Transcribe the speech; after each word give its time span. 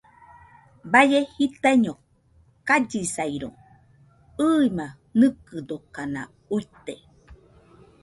Baie 0.91 1.19
jitaiño 1.33 1.93
kallisairo, 2.67 3.49
ɨima 4.47 4.85
nɨkɨdokanauite 5.19 6.93